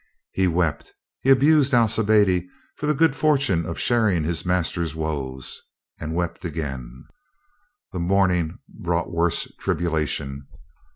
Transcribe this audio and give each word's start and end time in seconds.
He 0.31 0.47
wept; 0.47 0.93
he 1.21 1.29
abused 1.29 1.73
Alci 1.75 2.01
biade 2.03 2.47
for 2.75 2.87
the 2.87 2.95
good 2.95 3.15
fortune 3.15 3.67
of 3.67 3.77
sharing 3.77 4.23
his 4.23 4.43
master's 4.43 4.95
woes, 4.95 5.61
and 5.99 6.15
wept 6.15 6.43
again. 6.43 7.05
The 7.93 7.99
morning 7.99 8.57
brought 8.67 9.11
worse 9.13 9.47
tribulation. 9.59 10.47